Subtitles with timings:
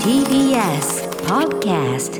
[0.00, 2.16] TBS Podcast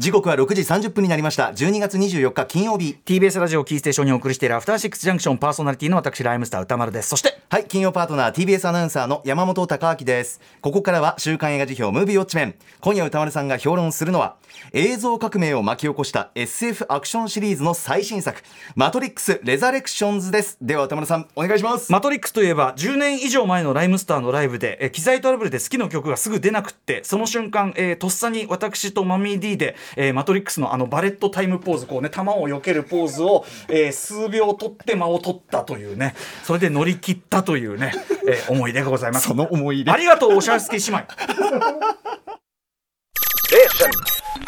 [0.00, 1.52] 時刻は6時30分になりました。
[1.54, 2.96] 12月24日金曜日。
[3.04, 7.10] TBS ラジオキーステーションにお送りしているアフターシックスジャンクションパーソナリティの私ライムスター宇多丸です。
[7.10, 10.40] そしてはい金曜パートナー TBS アナウンサーの山本貴明です。
[10.62, 12.54] ここからは週刊映画時評ムービーウォッチメン。
[12.80, 14.36] 今夜宇多丸さんが評論するのは
[14.72, 18.40] 映像革命を巻き起こした SF アクションシリーズの最新作
[18.76, 20.56] マトリックスレザレクションズです。
[20.62, 21.92] では宇多丸さんお願いします。
[21.92, 36.14] マトリックスといえば10年以上前のライムスターのライブで、え機材トラブルで好きな曲がすぐ出なくってその瞬間、えーとっさに私とマミー D で、えーマトリックスのあのバレットタイムポーズこうね球を避けるポーズを、えー数秒取って間を取ったというね。
[36.44, 37.92] それで乗り切ったというね、
[38.26, 39.28] えー思い出がございます。
[39.28, 39.90] その思い出。
[39.90, 41.06] ありがとうおしゃすけ姉妹。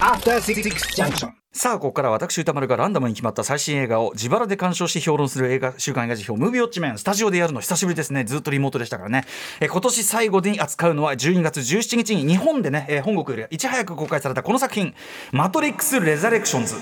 [0.01, 1.41] After Six Junction.
[1.55, 8.24] さあここから私歌丸がランダムに決まった最新映画を自腹で鑑賞して評論する映画週刊映画辞表ムービーウォッチメンスタジオでやるの久しぶりですね。
[8.24, 9.27] ずっとリモートでしたからね。
[9.60, 14.95] え今年最後に扱うのは12月17日に日本でね、え本国よりいち早く公開されたこの作品
[15.30, 16.74] 「マトリックス・レザレクションズ」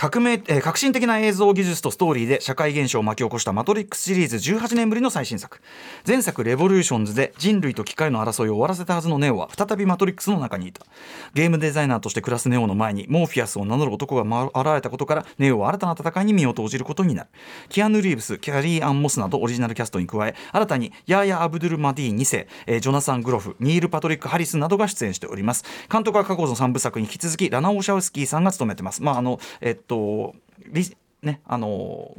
[0.00, 5.60] 革命、えー革新的な映像技術とストーリーで社会現象を巻き起こしたマトリックスシリーズ18年ぶりの最新作。
[6.06, 10.86] 前作レボリューションズで人類と機械の争いを終わらせたはずのネオは再びマトリックスの中にいた。
[11.34, 17.30] ゲームデザイナーとして暮らすネオの前にモーフィアスを名乗る男が現れたことからネオは新たな戦いに身を投じることになる。
[17.68, 25.64] キアヌ・リーブスキャリー・アン・モスなどオリジナルキャストに加え新たにヤーヤ・アブドゥル・マディ2世、えージョナサン・グロフニール・パトリック・ハリスなどが出演しております。
[25.90, 29.02] 監督は過去の3部作に引き続きラナ・オーシャウスキーさんが務めてます。
[29.02, 30.34] まああのえっと
[30.66, 30.84] リ
[31.20, 32.12] ね、あの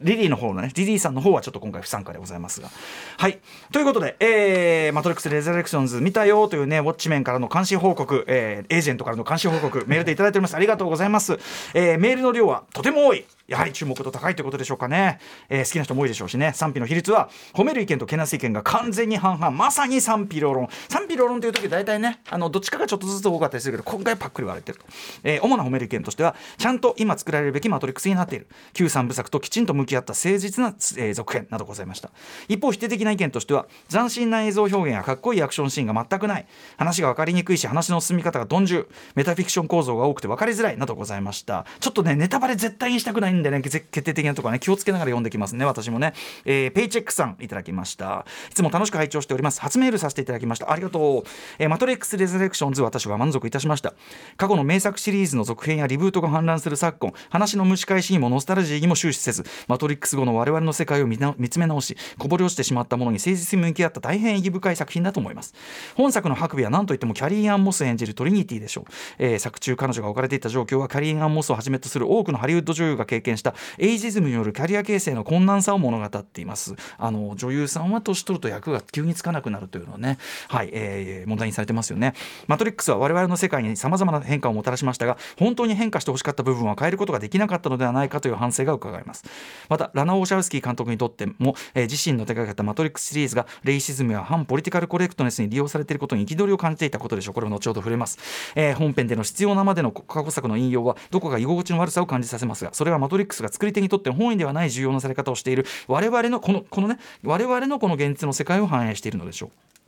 [0.00, 2.68] リリーの方のねリリーさんの方はちょっと今回不参加でございますが。
[3.16, 3.38] はい。
[3.70, 10.56] ということで、えーマトリックス・レザレクションズ見たよというねウォッチメンからの監視報告、えーエージェントからの監視報告メールでいただいております。
[10.56, 11.38] ありがとうございます、
[11.74, 13.24] えーメールの量はとても多い。
[13.50, 16.52] やはり注目度高いということでしょうかね、えー好きな人も多いでしょうしね。
[16.54, 19.50] 賛否の比率は褒める意見とけなす意見が完全に半々。
[19.50, 20.68] まさに賛否両論。
[20.88, 24.84] 賛否両論という時大体ねあのどっちかがちょっとずつ多かったりするけど今回パックリ割れてると、
[25.24, 28.46] えー主な褒める意見としてはちゃんと今作られるべきマトリックスになっている。
[28.72, 30.68] 旧三部作ときちんと向き合った誠実な、
[31.02, 32.10] えー続編などございました。
[32.48, 36.46] 一方否定的な意見としては斬新な映像表現やかっこいいアクションシーンが全くない。
[36.76, 41.66] 話が分かりにくいし話の進み方が鈍重メタフィクション構造が多くて分かりづらいなどございました。
[41.80, 46.12] ちょっとねネタバレ絶対にしたくないでね決定的なところはね気をつけながら読んできますね私もね、
[46.44, 48.24] えーペイチェックさんいただきました。
[48.50, 49.60] いつも楽しく拝聴しております。
[49.60, 50.70] 初メールさせていただきました。
[50.70, 51.28] ありがとう、
[51.58, 53.94] えーマトリックス・レザレクションズ私は満足いたしました。
[54.36, 61.18] 過去の名作シリーズの続編やリブートが氾濫する昨今話の蒸し返しにもノスタルジーにも終始せずマトリックス後の我々の世界を見
[61.48, 65.54] つめ直しこぼれ落ちてしまったものに誠実に向き合った大変意義深い作品だと思います。
[65.96, 68.84] 本作のハクビは何といってもキャリー・アン・モス演じるトリニティでしょう、
[69.18, 76.74] えー作中彼女が置かれていた状況はキャリー・アン・モスをはじめとする多くのハリウッド女優が経験したエイジズムによるキャリア形成の困難さを物語っています。
[76.98, 80.18] あの女優さんは年取ると役が急につかなくなるというのはね
[80.48, 82.14] はい、えー問題にされてますよね。
[82.46, 89.24] マトリックスは我々の世界にさまざまな変化をもたらしましたが本当に変化してほしかった部分は変えることができなかったのではないかという反省が伺えます。
[89.68, 97.34] またラナ・オーシャウスキー監督にとっても、えー自身の手がけたマトリックスシリーズがレイシズムや反ポリティカルコレクトネスに利用されていることに憤りを感じていたことでしょう。
[97.34, 98.18] これを後ほど触れます、
[98.54, 105.66] えー本編での必要なまでの過去作の引用はどこか居心地の悪さを感じさせますがそれはマトリックスが作り手にとって本意ではない重要なされ方をしている。
[105.86, 109.79] 我々のこのこのね我々のこの現実の世界を反映しているのでしょう。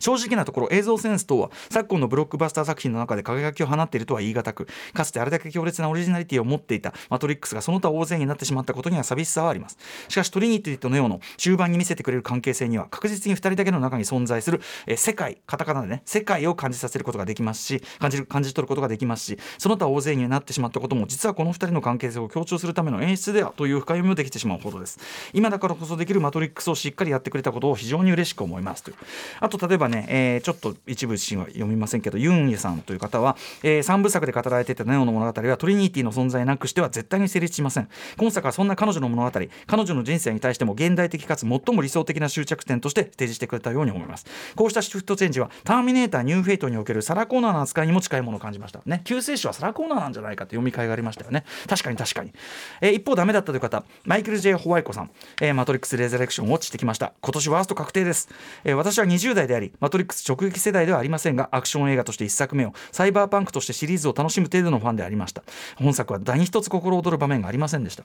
[0.00, 9.78] 正直なところ映像センス等は昨今のブロックバスター作品の中で輝きを放っているとは言い難くかつてあれだけ強烈なオリジナリティを持っていたマトリックスがその他大勢になってしまったことには寂しさはあります。
[10.08, 24.98] しかしトリニティとネオの中盤に見せてくれる関係性には確実に2人だけの中に存在する、え世界カタカナでね世界を感じさせることができますし感じる感じ取ることができますしその他大勢になってしまったことも実はこの2人の関係性を強調するための演出ではという深読みもできてしまうほどです。
[25.32, 28.96] 今だからこそできるマトリックスをしっかりやってくれたことを非常に嬉しく思いますという。
[29.40, 37.88] あと例えばね、えーちょっと一部シーンは読みませんけどユンユさんという方は、え3部作で語られていたネオの物語はトリニティの存在なくしては絶対に成立しません。
[38.16, 44.26] 今作はそんな彼女の物語彼女の人生に対しても現代的かつ最も理想的な終着点として提示してくれたように思います。
[44.56, 48.80] こうしたシフトチェンジはターミネーターニューフェイトにおけるサラ・コナーの扱いにも近いものを感じました。
[48.86, 51.44] ね救世主はサラ・コナーなんじゃないかと読み替えがありましたよね。
[51.68, 52.32] 確かに確かに、
[52.80, 55.10] えー一方ダメだったという方マイケル・ J・ ホワイコさん、
[55.40, 57.12] えーマトリックス・レザレクションをウォッチしてきました。
[57.20, 58.28] 今年ワースト確定です、
[58.64, 65.42] えー私は20代でありマトリックス直撃世代ではありませんがアクション映画として1作目をサイバーパンクとしてシリーズを楽しむ程度のファンでありました。
[65.76, 68.04] 本作は何一つ心躍る場面がありませんでした。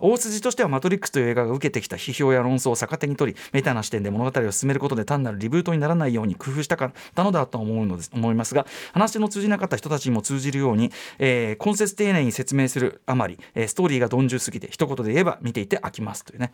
[0.00, 10.90] 大筋としてはマトリックスという映画が受けてきた批評や論争を逆手に取りメタな視点で物語を進めることで単なるリブートにならないように工夫したかったのだと思うのです思いますが話の通じなかった人たちにも通じるように、
[11.20, 16.52] えー、根節丁寧に説明するあまり、えーストーリーが鈍重すぎて一言で言えば見ていて飽きますというね。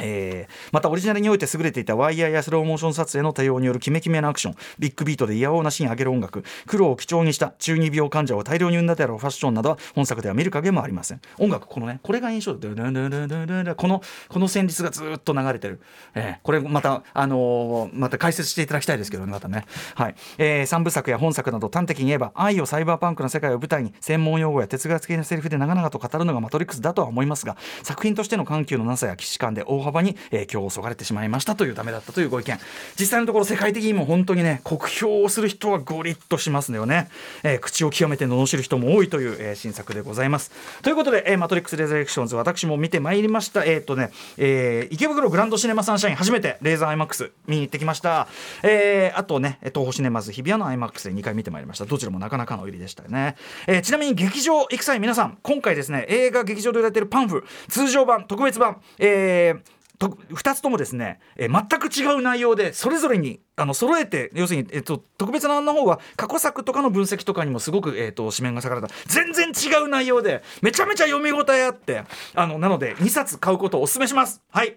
[0.00, 11.20] えーまたオリジナルにおいて優れていたワイヤーやスローモーション撮影の対応によるキメキメなアクションビッグビートで嫌おうなシーン上げる音楽苦労を基調にした中二病患者を大量に生んだであろうファッションなどは本作では見る影もありません。
[11.38, 15.80] 音楽このねこれが印象でこのこの旋律がずっと流れてる、
[16.14, 19.64] えーこれまたあのーまた解説していただきたいですけどねまたね。
[19.94, 32.58] はい、え3部作や本作など端的に言えば愛をサイバーパンクの世界を舞台に専門用語や哲学的なセリフで長々と語るのがマトリックスだとは思いますが作品としての緩急のなさや既視感で大幅に影響をそがれてしまいましたというダメだったというご意見。
[32.98, 37.08] 実際のところ世界的にも本当にね酷評をする人はゴリッとしますのよね、
[37.42, 40.50] えー口を極めて罵る人も多いという、えー新作でございます。
[40.82, 43.64] ということで、えーマトリックス・レザレクションズ私も見てまいりました。
[43.64, 48.28] えーっとね、えー池袋グランドシネマサンシャイン初めてレーザー IMAX 見に行ってきました、
[48.62, 51.84] えーあとね東宝シネマズ日比谷の IMAX で2回見てまいりました。
[51.84, 53.36] どちらもなかなかの入りでしたよね、
[53.66, 59.60] えーちなみに劇場行く際皆さん今回ですね映画劇場で売られているパンフ通常版特別版えー
[60.08, 68.94] 2つともですね、えー全く違う内容でそれぞれにあの揃えて要するに、えっと特別な案の方は過去作とかの分析とかにもすごく、えっと紙面が割かれた。
[69.06, 72.04] 全然違う内容でめちゃめちゃ読み応えあって
[72.34, 74.40] あのなので2冊買うことをお勧めします。
[74.50, 74.76] はい。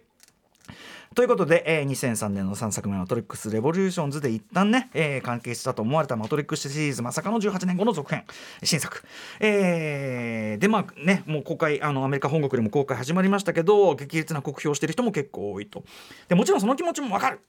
[1.15, 8.25] ということで、えー2003年の3作目「マトリックス・レボリューションズ」で一旦ね、えー完結したと思われた「マトリックス」シリーズまさかの18年後の続編
[8.63, 9.01] 新作、
[9.39, 15.85] えーでまあねもう公開あのアメリカ本国でも公開始まりましたけど激烈な酷評してる人も結構多いと。
[16.27, 17.39] でもちろんその気持ちもわかる。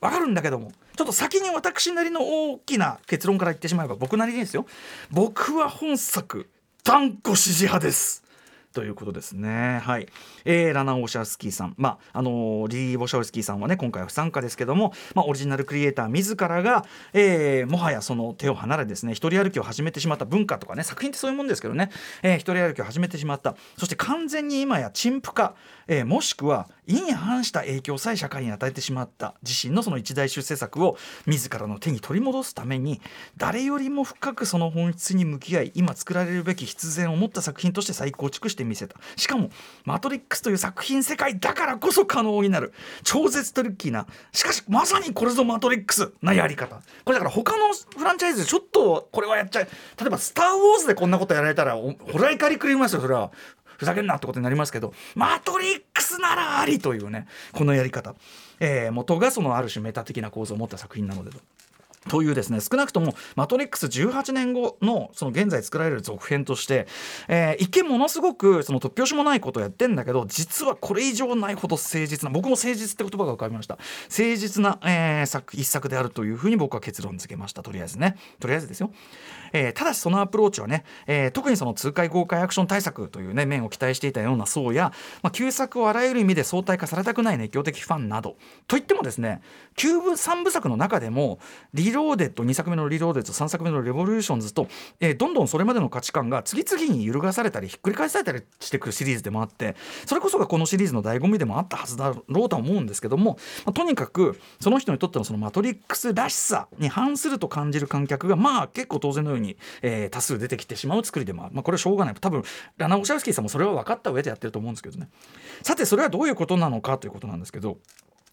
[0.00, 4.64] わかるんだけどもちょっと先に私なりの大きな結論から言ってしまえば僕なりですよ。
[5.10, 6.48] 僕は本作
[6.84, 8.29] 断固支持派です。
[8.72, 9.80] ということですね。
[9.82, 10.06] はい。
[10.44, 21.90] えーラナ・オシャスキーさん、まああのーリー・ボシャウスキーさんはね今回は不参加ですけども、まあオリジナルクリエイター自らが、えーもはやその手を離れですね一人歩きを始めてしまった文化とかね作品ってそういうもんですけどね、
[22.22, 25.56] えー一人歩きを始めてしまったそして完全に今や陳腐化、
[25.88, 29.34] えーもしくは意に反した影響さえ社会に与えてしまった。
[29.42, 30.96] 自身のその一大出世作を
[31.26, 33.00] 自らの手に取り戻すために
[33.36, 38.96] 誰よりも深くその本質に向き合い今作られるべき必然を持った作品として再構築してみせた。
[39.16, 39.50] しかも
[39.84, 42.72] 「マトリックス」という作品世界だからこそ可能になる。
[43.04, 44.06] 超絶トリッキーな。
[44.32, 46.82] しかしまさにこれぞ「マトリックス」なやり方。
[47.04, 49.64] これだから他のフランチャイズでちょっとこれはやっちゃう。
[49.64, 53.30] 例えば「スター・ウォーズ」でこんなことやられたらほら怒りくりますよそれは。
[53.80, 58.14] ふざけんなってことになりますけど「マトリックスならあり」というねこのやり方、
[58.58, 61.38] えー元がそのある種メタ的な構造を持った作品なのでと。
[62.08, 66.86] というですね少なくとも「マトリックス」18年後のその現在作られる続編として、
[67.28, 73.78] えー一見ものすごくその突拍子もないことをやってんだけど実はこれ以上ないほど誠実な僕も誠実って言葉が浮かびました。
[74.08, 77.62] 誠実な、えー作一作であるというふうに僕は結論付けました。
[77.62, 78.16] とりあえずね。
[78.40, 78.90] とりあえずですよ、
[79.52, 84.92] えーただしそのアプローチはね、えー特にその痛快豪快アクション大作というね面を期待していたような層や、
[85.22, 88.36] まあ、旧作をあらゆる意味で相対化されたくない熱狂的ファンなど。
[88.66, 89.40] といってもですね
[89.76, 91.38] 旧3部作の中でも
[91.74, 94.68] リローデッド2作目のリローデッド3作目のレボリューションズと、
[95.00, 99.76] えーどんどんそれまでの価値観が次々に揺るがされたりひっくり返されたりしてくるシリーズでもあって
[100.06, 112.14] それこそがこのシリーズの醍醐味でもあったはずだろうとは思うんですけども、まあとにかくその人にとってのそのマトリックスらしさに反すると感じる観客がまあ結構当然のように、にえー多数出てきてしまう作りでもある、まあ、これはしょうがない。
[112.14, 112.42] 多分
[112.76, 115.08] ラナ・オシャルスキーさんもそれは分かった上でやってると思うんですけどね。
[115.62, 117.78] さてそれはどういうことなのかということなんですけど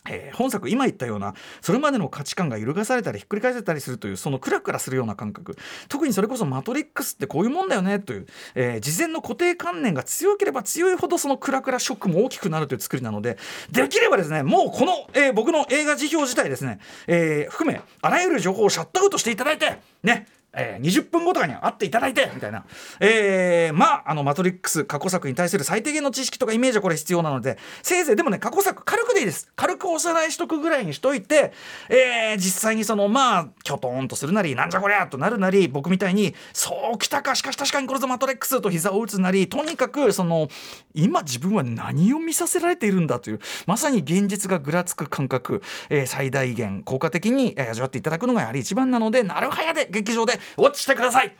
[0.09, 5.57] えー本作今言ったようなそれまでの価値観が揺るがされたりひっくり返せたりするというそのクラクラするような感覚。
[5.89, 13.37] 特にそれこそ「マトリックス」ってこういうもんだよねという、えー事前の固定観念が強ければ強いほどそのクラクラショックも大きくなるという作りなので
[13.71, 22.65] できればですねもうこの、えー僕の映画時評自体ですね、え含めあらゆる情報をシャットアウトしていただいてねえー20分後とかに会っていただいてみたいな、
[22.99, 29.51] えーまああの「マトリックス」過去作に対する最低限の知識とかイメージはこれ必要なのでせいぜいでもね過去作軽くでいいです。
[29.55, 31.53] 軽くおさらいしとくぐらいにしといて、
[31.89, 40.49] えー実際にそのまあきょとんとするなりなんじゃこりゃとなるなり僕みたいにそうきたかしかし確かにこれぞマトリックスと膝を打つなりとにかくその
[40.93, 51.35] 今自分は何を見させられているんだというまさに現実がぐらつく感覚、えー最大限効果的に、味わっていただくのがやはり一番なのでなるはやで劇場でウォッチしてください。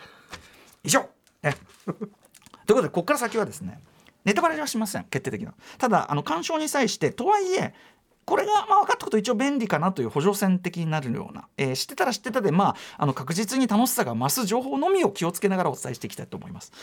[0.83, 1.07] 以上。
[1.43, 1.55] ね。
[1.85, 3.79] ということでここから先はですね
[4.25, 5.05] ネタバレはしません。
[5.05, 5.53] 決定的な。
[5.77, 7.73] ただあの鑑賞に際してとはいえ
[8.25, 16.73] これがまあ分かったこと一応便利かなという補助線的になるような、えー知ってたら知ってたで、まあ、あの確実に楽しさが増す情報のみを気をつけながらお伝えしていきたいと思います。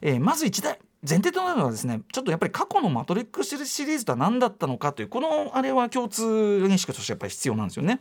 [0.00, 8.00] えーまず1台前提となるのはですねちょっとやっぱり過去の「マトリックス」シリーズとは何だったのかというこのあれは共通認識としてやっぱり必要なんですよね。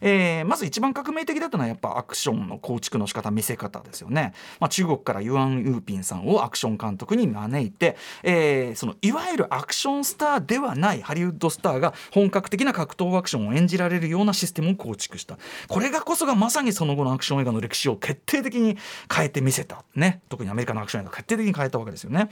[0.00, 4.32] えー、まず一番革命的だったのはやっぱアクションの構築の仕方見せ方ですよね。
[4.60, 18.76] まあ、中国からユアン・ユーピンさんをアクション監督に招いて、えー、そのいわゆるアクションスターではないハリウッドスターが本格的な格闘アクションを演じられるようなシステムを構築したこれがこそがまさにその後のアクション映画の歴史を決定的に
[19.12, 22.27] 変えてみせた、ね、特にアメリカのアクション映画を決定的に変えたわけですよね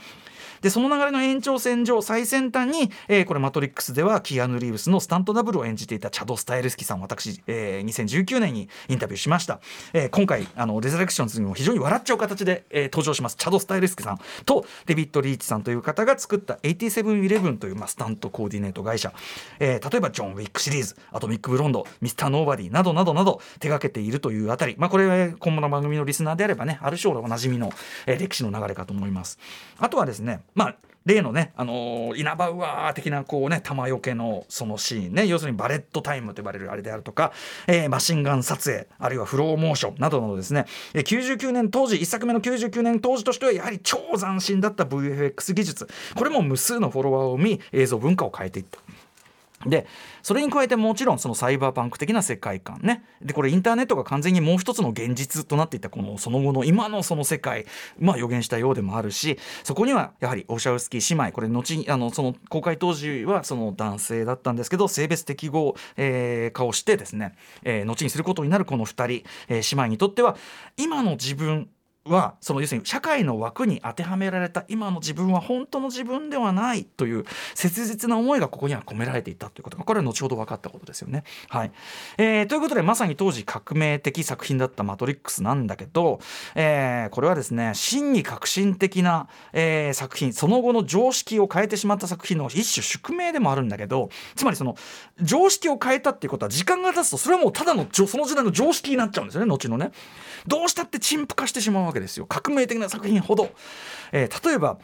[0.61, 9.59] でその流れの延長線上最先端に、えー、これ「マトリックス」ではキアヌ・リーブスのスタントダブルを演じていたチャド・スタイルスキさん私、えー、2019年にインタビューしました、
[9.93, 19.13] えー、今回あのレザレクションズにも非常に笑っちゃう形で、えー、登場しますチャド・スタイルスキさんとデビッド・リーチさんという方が作った8711という、まあ、スタントコーディネート会社、
[19.59, 27.71] えー、例えばジョン・ウィックシリーズアトミック・ブロンドミスター・ノーバディなどなどなど手がけているというあたり、まあ、これは今後の番組のリスナーであればねある種おなじみの、
[28.05, 29.37] えー、歴史の流れかと思います。
[29.87, 30.75] あとはですねまあ
[31.05, 35.25] 例のね、あのー、稲葉うわー的なこうね玉よけのそのシーンね。
[35.25, 37.31] 要するにバレットタイムと呼ばれるあれであるとか、
[37.65, 45.87] えー、マシンガン撮影あるいはフローモーションなどのですね、えー、99年当時1作目の99年当時としてはやはり超斬新だった VFX 技術。
[46.13, 48.79] これも無数のフォロワーを生み映像文化を変えていった。
[49.65, 49.87] で
[50.21, 53.03] それに加えてもちろんそのサイバーパンク的な世界観ね。
[53.21, 57.65] でこれインターネットが完全にもう一つの現実となっていたこのその後の今のその世界
[57.99, 67.33] まあ予言したようでもあるしそこにはやはりオシャウスキー姉妹これ後にあのその公開当時はその男性だったんですけど性別適合、えー、化をしてですね、
[67.63, 70.37] えー、後にすることになるこの2人、えー、姉妹にとっては
[70.77, 71.69] 今の自分
[72.09, 81.23] はその要するに社会の枠に当てはめられた今の自分は本当の自分ではないという切実な思いがここには込められていたということがこれは後ほど分かったことですよね。
[81.49, 81.71] はい
[82.17, 86.19] えー、ということでまさに当時革命的作品だった「マトリックス」なんだけど、
[86.55, 94.75] えー、これはですね真に革新的な、えー、作品その後の常識を変えてしまった作品の一種宿命でもあるんだけどつまりその
[95.21, 99.91] 常識を変えたっていうことは時間が経つとそれはもうただのその時代の常識になっちゃうんですよね後のね。
[100.47, 102.25] どうしたって陳腐化してしまうわけですよ。
[102.25, 103.51] 革命的な作品ほど、
[104.11, 104.77] えー、例えば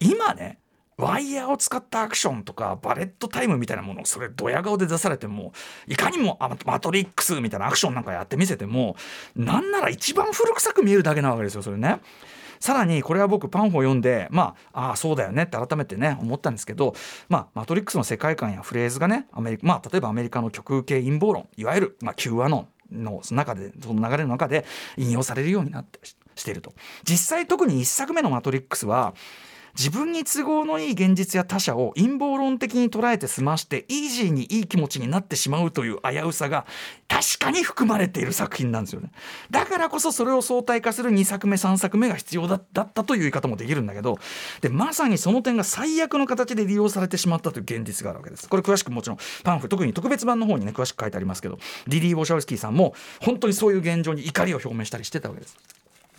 [0.00, 0.58] 今ね
[0.98, 5.52] ワイヤーを使ったアクションとかバレットタイムみたいなものをそれドヤ顔で出されても
[5.86, 8.96] いかにもマトリックスみたいなアクションなんかやってみせても
[9.34, 12.00] なんなら一番古臭く見えるだけなわけですよそれね。
[12.58, 16.94] さらにこれは僕パンフを読んでまあああそうだよねって改めてね思ったんですけど
[17.28, 22.68] まあマトリックスの世界観やフレーズがねアメリカまあ例えばアメリカの極右系陰謀論いわゆる、まあ、Q アノン。
[22.90, 24.64] の中でその流れの中で
[24.96, 26.00] 引用されるようになって
[26.34, 26.74] していると。
[27.04, 29.14] 実際特に1作目の「マトリックス」は
[29.78, 36.66] 自分に都合のいい現実や他者を陰謀論的に捉えて済ましてイージーにいい気持ちになってしまうという危うさが
[37.08, 39.10] 確かに含まれている作品なんですよね。
[39.50, 44.18] だからこそそれを相対化する2作目3作目が必要だったという言い方もできるんだけど
[44.62, 48.48] でまさにその点が最悪の形で利用されてしまったという現実があるわけです。
[48.48, 55.75] これ詳しくもちろんパンフ特に特別版の方にね詳しく書いてありますけどリリー・ウォシャウスキーさんも本当にそういう現状に怒りを表明したりしてたわけです。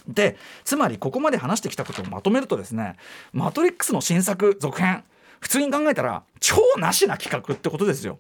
[0.08, 2.96] でつまりここまで話してきたことをまとめるとですね
[3.34, 5.04] 「マトリックス」の新作続編
[5.40, 8.18] 普通に考えたら超なしな企画ってことですよ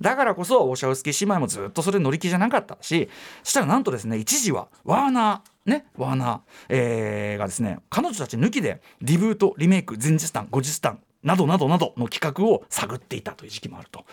[0.00, 3.08] だからこそウォシャウスキー姉妹もずっとそれ乗り気じゃなかったし
[3.42, 14.04] そしたらなんとですね一時はワーナーねワーナー、えー、がですね彼女たち抜きでリブートリメイク前日談後日談などなどなどの企画を探っていたという時期もあると。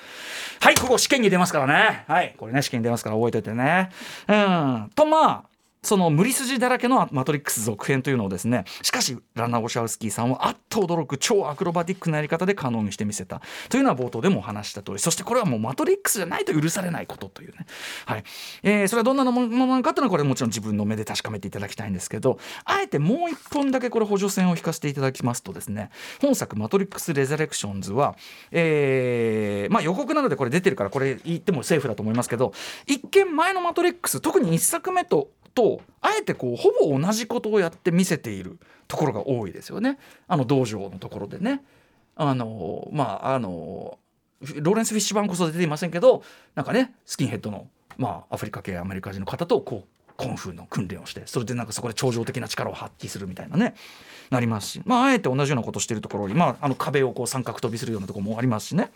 [0.60, 2.04] はい、ここ試験に出ますからね。
[2.08, 3.90] はい、これね、試験に出ますから覚えておいてね。
[4.28, 4.92] うん。
[4.94, 5.44] と、まあ、
[5.84, 13.42] その無理筋だらけの「マトリックス」続編というのをですねしかしランナ・オシャウスキーさんはあっと驚く超アクロバティックなやり方で可能にしてみせた。
[13.70, 17.66] というのは冒頭でもお話した通りそしてこれはもう「マトリックス」じゃないと許されないことというね、
[18.06, 18.24] はい。
[18.64, 25.90] えー、それはどんなものなのかというのはこれもちろん自分の目で確かめていただきたいんですけどあえてもう一本だけこれ補助線を引かせていただきますとですね
[26.22, 28.16] 本作「マトリックス・レザレクションズは」
[28.52, 32.54] えー、まあ予告なのでこれ出てるからこれ言ってもセーフだと思いますけど
[32.86, 39.98] 一見前の「マトリックス」特に1作目ととあえてこうほぼ同じことをやって見せているところが多いですよね
[40.28, 41.64] あの道場のところでね。
[42.20, 44.00] あのまああの
[44.42, 46.24] ローレンス・フィッシュバンこそ出ていませんけど
[46.56, 53.76] なんかねスキンヘッドの、まあ、アフリカ系アメリカ人の方とこうコンフーの訓練をしてそれでなんかそこで超常的な力を発揮するみたいなね
[54.32, 58.92] なりますし、まあ、あえて同じようなことしてるところに、まあ、あの壁をこう三角飛びするようなところもありますしね。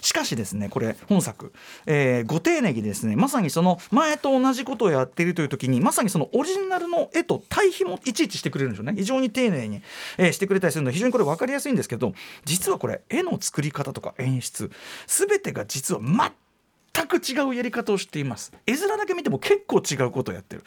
[0.00, 1.52] しかしですねこれ本作、
[1.86, 8.94] えー、ご丁寧にですねまさにその前と同じことをやっているという時にまさにそのオリジナルの絵と対比もいちいちしてくれるんですよね。
[8.96, 9.82] 非常に丁寧に、
[10.16, 12.12] えー、してくれたりするので非常にこれ分かりやすいんですけど
[12.44, 14.70] 実はこれ絵の作り方とか演出
[15.06, 18.52] 全てが実は全く違うやり方をしています。
[18.66, 20.64] 絵面だけ見ても結構違うことをやってる。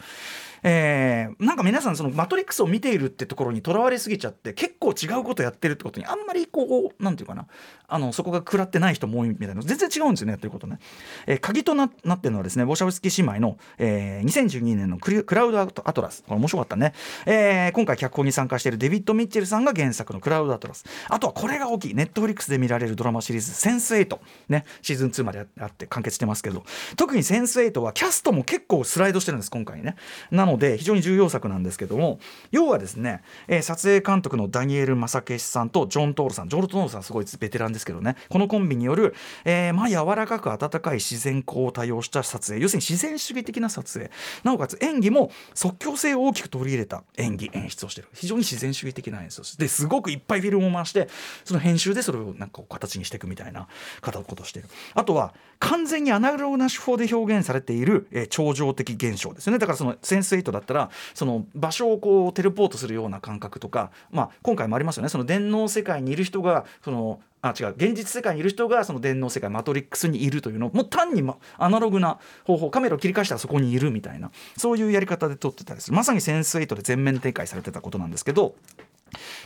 [0.62, 7.46] えーなんか皆さんそのマトリックスを見ているってところにとらわれすぎちゃって結構違うことやってるってことにあんまりこうなんていうかな。
[7.88, 10.78] あのそこが食らってない人も多いみたいな全然違うんですよねやってることね、
[11.26, 16.22] えー鍵とななってるのはですねボシャウスキー姉妹の、えー2012年のクリクラウドアトラス。
[16.22, 16.94] これ面白かったね、
[17.26, 20.84] えー今回脚本に参加しているデビッド・ミッチェルさんが原作のクラウドアトラス。
[21.08, 24.64] あとはこれが大きいネットフリックスで見られるドラマシリーズ「センス8」ね。
[24.80, 26.64] シーズン2まであって完結してますけど。
[26.96, 29.96] 特に「センス8」はキャストも結構スライドしてるんです今回ね。
[30.30, 32.18] なので非常に重要作なんですけども
[32.50, 44.10] 要はですね、えー撮影監督のダニエル・マサケシさんとジョン・トールさんジョン・トールさんすごいベテランですけどねこのコンビによる、えーまあ柔らかく温かい自然光を多用した撮影要するに自然主義的な撮影
[44.44, 48.08] なおかつ演技も即興性を大きく取り入れた演技演出をしてる。
[48.12, 51.08] 非常に自然主義的な演出をしてですごくいっぱいフィルムを回して
[51.44, 53.68] その編集でそれをなんか形にしていくみたいな
[54.02, 54.66] ことをしてる。
[54.94, 59.58] あとは完全にアナログな手法で表現されている、えー超常的現象ですよね。
[59.58, 65.08] だからそのセンス8だったらその場所をこうテレポートするような感覚とか、まあ、今回もありますよね。
[65.08, 75.96] その電脳世界にいる人がそのあ違う現実世界にいる人がその電脳世界マトリックスにいるというのをもう単に、ま、アナログな方法カメラを切り返したらそこにいるみたいなそういうやり方で撮ってたりする。
[75.96, 78.54] まさにセンス8で全面展開されてたことなんですけど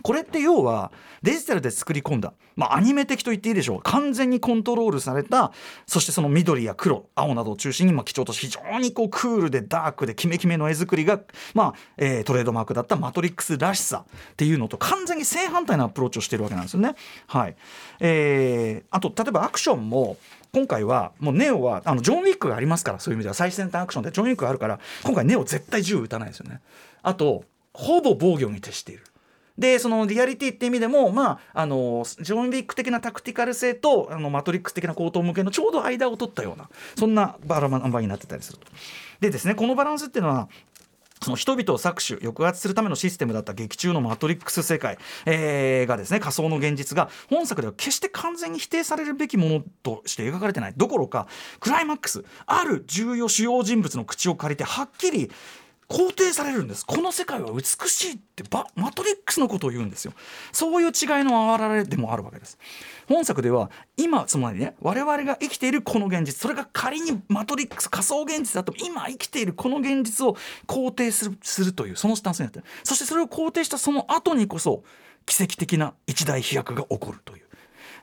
[0.02, 5.52] これって要はデジタルで作り込んだ、まあ、アニメ的と言っていいでしょう完全にコントロールされた
[5.86, 11.20] そしてその緑や黒青などを中心にまあ基調として非常にこうクールでダークでキメキメの絵作りが、
[11.54, 16.94] まあえートレードマークだったマトリックスらしさっていうのと完全に正反対なアプローチをしてるわけなんですよね。
[17.26, 17.56] はい
[18.00, 20.16] えーあと例えばアクションも
[20.52, 26.60] 今回はもうネオはあのジョン・ウィックがありますからそういう意味では最先端アクションでジョン・ウィックがあるから今回ネオ絶対銃撃たないですよね。
[27.02, 29.04] あとほぼ防御に徹している。
[29.58, 38.66] でそのリアリティって意味でもまああのジョン・ウィック的なタクティカル性とあのマトリックス的な高等向けのちょうど間を取ったようなそんなバランバになってたりすると。
[39.20, 40.48] でですねこのバランスっていうのは
[41.22, 51.26] その人々を搾取抑圧するためのシステムだった劇中のマトリックス世界、えーがですね仮想の現実が本作では決して完全に否定されるべきものとして描かれてないどころか
[51.58, 55.30] クライマックスある重要主要人物の口を借りてはっきり
[55.88, 56.84] 肯定されるんです。
[56.84, 58.42] この世界は美しいって
[58.74, 60.12] マトリックスのことを言うんですよ。
[60.52, 62.58] そういう違いの表れでもあるわけです。
[63.08, 74.82] 本作では今つまりね我々が生きているこの現実それが仮にマトリックス仮想現実だと今生きているこの現実を肯定するするというそのスタンスになってそしてそれを肯定したその後にこそ
[75.24, 77.35] 奇跡的な一大飛躍が起こるという。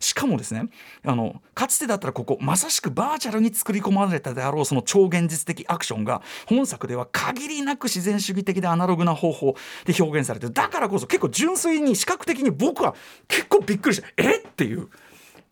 [0.04, 0.68] しかもですね
[1.06, 10.54] あのかつてだったらここまさしくバーチャルに作り込まれたであろうその超現実的アクションが本作では限りなく自然主義的でアナログな方法で表現されてる。
[10.54, 12.96] だからこそ結構純粋に視覚的に僕は
[13.28, 14.08] 結構びっくりした。
[14.18, 14.40] え？
[14.40, 14.90] っていう。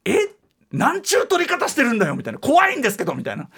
[0.06, 0.30] え？
[0.72, 2.40] なんちゅう撮り方してるんだよみたいな。
[2.40, 3.50] 怖いんですけどみたいな。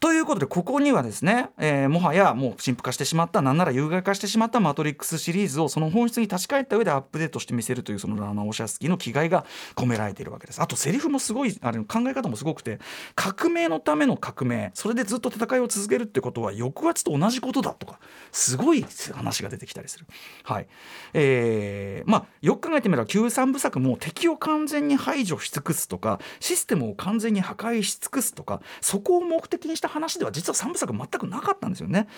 [0.00, 10.62] ということでここにはですね、えーもはやもう陳腐化してしまったなんなら有害化してしまったマトリックスシリーズをその本質に立ち返った上でアップデートして見せるというそのラナ・オシャスキーの気概が込められているわけです。
[10.62, 12.78] あとセリフもすごいあれ考え方もすごくて
[13.14, 18.00] 革命のための革命それでずっと戦いを続けるってことは抑圧と同じことだとか
[18.32, 20.06] すごい話が出てきたりする。
[20.44, 20.66] はい。
[21.12, 32.08] えーまあよく考えてみれば旧三部作も敵を完全に排除し尽くすとかシステムを完全に破壊し尽くすとかそこを目的にした話では実は三部作全くなかったんですよね。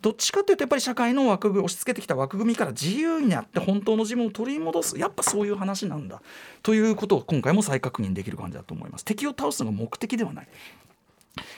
[0.00, 6.22] どっちかというとやっぱり社会の枠組み押し付けてきた枠組みから自由になって本当の自分を取り戻すやっぱそういう話なんだ
[6.62, 9.04] ということを今回も再確認できる感じだと思います。
[9.04, 10.48] 敵を倒すのが目的ではない。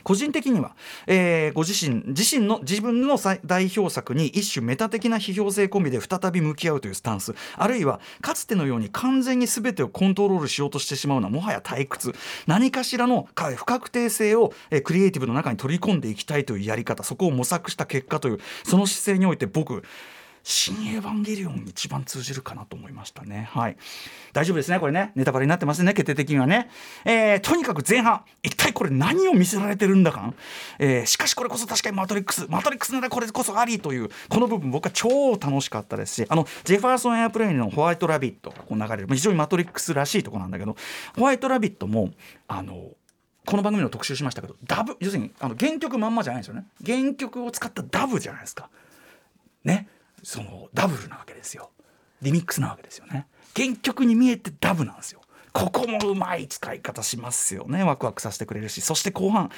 [0.03, 12.15] 個人的には、えーご自身自身の自分の代表作に一種メタ的な批評性込みで再び向き合うというスタンスあるいはかつてのように完全に全てをコントロールしようとしてしまうのはもはや退屈。
[12.47, 19.83] 何かしらの不確定性を、えークリエイティブの中に取り込んでいきたいというやり方そこを模索した結果というその姿勢において僕
[20.47, 23.49] 新エヴァンゲリオンに一番通じるかなと思いましたね。
[23.51, 23.79] はい。
[24.35, 25.11] 大丈夫ですね、これね。
[25.15, 26.69] ネタバレになってますね、決定的にはね。
[27.07, 30.35] えーとにかく前半、一体これ何を見せられてるんだか
[30.79, 40.77] えーしかしこれこそ確かにマトリックス、マトリックスならこれこそありという、この部分僕は超楽しかったですし、あの、ジェファーソン・エアプレインのホワイトラビットがこう流れる、非常にマトリックスらしいとこなんだけど、
[41.17, 42.11] ホワイトラビットも、
[42.49, 42.91] あの、
[43.47, 46.65] この番組の特集しましたけどダブ要するにあの原曲まんまじゃないんですよね。
[46.85, 48.71] 原曲を使ったダブじゃないですか。
[49.65, 49.87] ね。
[50.25, 51.71] そのダブルなわけですよ。
[52.23, 53.27] リミックスなわけですよね。
[53.55, 55.21] 原曲に見えてダブなんですよ。
[55.55, 57.85] ここもうまい使い方しますよね。
[57.85, 58.81] ワクワクさせてくれるし。
[58.81, 59.51] そして後半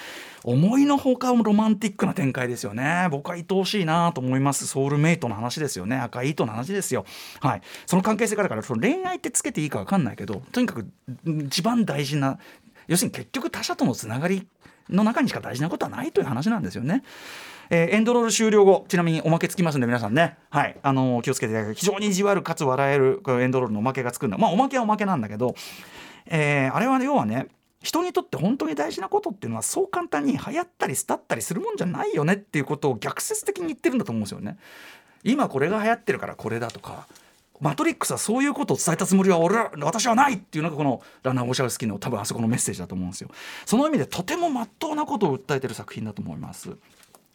[0.45, 3.09] 思いのほかロマンティックな展開ですよね。
[3.11, 4.67] 僕は愛おしいなと思います。
[4.67, 5.97] ソウルメイトの話ですよね。
[5.97, 7.07] 赤い糸の話ですよ。
[7.41, 7.63] はい。
[7.87, 10.87] その関係性からだからその恋愛ってつけていいか分かんないけどとにかく
[11.47, 12.39] 一番大事な
[12.88, 14.46] 要するに結局他者とのつながり
[14.88, 17.03] の中にしか大事なことはないという話なんですよね。
[17.70, 25.55] えーエンドロール終了後ちなみにおまけつきますんで皆さんね、はいあのー気をつけていただき非常に意地悪かつ笑えるこのエンドロールのおまけがつくんだまあおまけはおまけなんだけど、
[26.27, 27.49] えーあれはね要はね
[27.83, 34.57] 人にとって本当に大事なことっていうのはそう簡単に流行ったり廃ったりするもんじゃないよねっていうことを逆説的に言ってるんだと思うんですよね。
[35.25, 37.07] 今これが流行ってるからこれだとか
[37.61, 43.31] マトリックスはそういうことを伝えたつもりは俺は私はないっていうのがこのラナー・ウォシャウスキーの多分あそこのメッセージだと思うんですよ。
[43.64, 46.77] その意味でとても真っ当なことを訴えてる作品だと思います。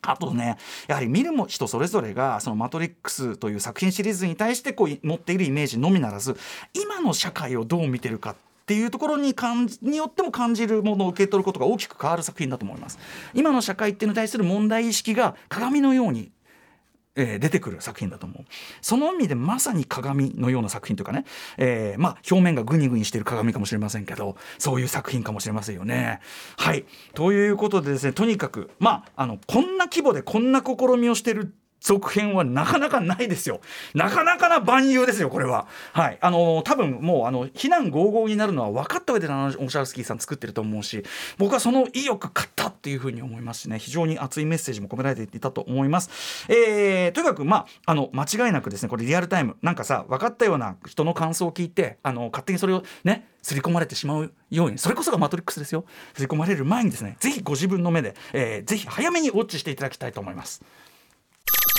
[0.04, 0.58] あとね
[0.88, 6.36] やはり見るも人それぞれがその「マトリックス」という作品シリーズに対してこう持っているイメージのみならず
[6.74, 12.98] 今の社会をどう見てるかっていうところに感じによっても感じるものを受け取ることが大きく変わる作品だと思います。
[13.34, 16.32] 今の社会っていうのに対する問題意識が鏡のように
[17.16, 18.46] えー出てくる作品だと思う
[18.82, 21.26] その意味でまさに鏡のような作品というかね、
[21.58, 26.20] えーまあ表面がグニグニしてる鏡かもしれませんけどそういう作品かもしれませんよね。
[26.58, 33.60] はいということでですねとにかくまああのこんな規模でこんな試みをしてる続編はなかなかないですよ。
[33.96, 35.68] なかなかな万有ですよ、これは。
[35.94, 36.18] はい。
[36.22, 41.04] あの多分もう、あの、非難合々になるのは分かった上で、オシャルスキーさん作ってると思うし、
[41.40, 46.46] 僕はその意欲買ったっていうふうに思いますしね、非常に熱いメッセージも込められていたと思います。
[46.50, 60.62] えーとにかく、まあ、あの、間違いなくですね、これリアルタイム、なんかさ、分かったような人の感想を聞いて、あの、勝手にそれをね、刷り込まれてしまうようにそれこそがマトリックスですよ刷り込まれる前にですねぜひご自分の目で、えーぜひ早めにウォッチしていただきたいと思います